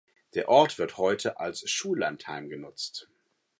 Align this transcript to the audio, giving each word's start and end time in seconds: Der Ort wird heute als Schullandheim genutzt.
Der 0.33 0.49
Ort 0.49 0.79
wird 0.79 0.97
heute 0.97 1.39
als 1.39 1.69
Schullandheim 1.69 2.49
genutzt. 2.49 3.07